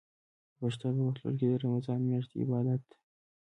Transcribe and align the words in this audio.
د 0.03 0.03
پښتنو 0.59 1.03
په 1.05 1.09
کلتور 1.11 1.33
کې 1.39 1.47
د 1.51 1.61
رمضان 1.63 1.99
میاشت 2.09 2.29
د 2.31 2.35
عبادت 2.43 2.81
ده. 2.89 2.95